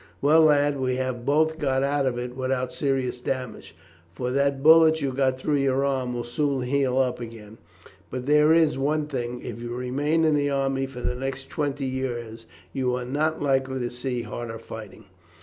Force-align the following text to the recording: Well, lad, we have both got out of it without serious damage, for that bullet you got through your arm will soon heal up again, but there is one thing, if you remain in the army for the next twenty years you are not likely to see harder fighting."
Well, 0.19 0.41
lad, 0.41 0.79
we 0.79 0.95
have 0.95 1.27
both 1.27 1.59
got 1.59 1.83
out 1.83 2.07
of 2.07 2.17
it 2.17 2.35
without 2.35 2.73
serious 2.73 3.21
damage, 3.21 3.75
for 4.11 4.31
that 4.31 4.63
bullet 4.63 4.99
you 4.99 5.11
got 5.11 5.37
through 5.39 5.57
your 5.57 5.85
arm 5.85 6.15
will 6.15 6.23
soon 6.23 6.63
heal 6.63 6.97
up 6.97 7.19
again, 7.19 7.59
but 8.09 8.25
there 8.25 8.51
is 8.51 8.79
one 8.79 9.05
thing, 9.05 9.43
if 9.43 9.59
you 9.61 9.75
remain 9.75 10.25
in 10.25 10.33
the 10.33 10.49
army 10.49 10.87
for 10.87 11.01
the 11.01 11.13
next 11.13 11.51
twenty 11.51 11.85
years 11.85 12.47
you 12.73 12.95
are 12.95 13.05
not 13.05 13.43
likely 13.43 13.77
to 13.79 13.91
see 13.91 14.23
harder 14.23 14.57
fighting." 14.57 15.05